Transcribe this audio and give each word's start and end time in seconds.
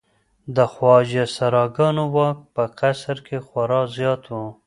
د 0.55 0.57
خواجه 0.73 1.25
سراګانو 1.35 2.03
واک 2.15 2.37
په 2.55 2.63
قصر 2.79 3.17
کې 3.27 3.37
خورا 3.47 3.81
زیات 3.95 4.23
و. 4.29 4.33